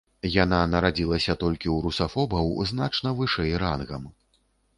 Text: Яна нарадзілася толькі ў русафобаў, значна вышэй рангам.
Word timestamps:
Яна 0.43 0.59
нарадзілася 0.71 1.35
толькі 1.43 1.67
ў 1.75 1.77
русафобаў, 1.89 2.49
значна 2.71 3.15
вышэй 3.21 3.53
рангам. 3.67 4.11